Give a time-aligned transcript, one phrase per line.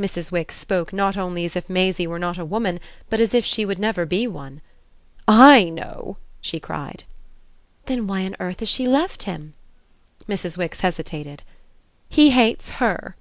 [0.00, 0.32] Mrs.
[0.32, 2.80] Wix spoke not only as if Maisie were not a woman,
[3.10, 4.62] but as if she would never be one.
[5.28, 7.04] "I know!" she cried.
[7.84, 9.52] "Then why on earth has she left him?"
[10.26, 10.56] Mrs.
[10.56, 11.42] Wix hesitated.
[12.08, 13.16] "He hates HER.